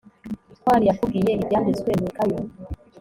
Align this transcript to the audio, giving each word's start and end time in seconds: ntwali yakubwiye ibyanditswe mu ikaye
ntwali 0.59 0.85
yakubwiye 0.89 1.31
ibyanditswe 1.35 1.89
mu 1.99 2.05
ikaye 2.09 2.37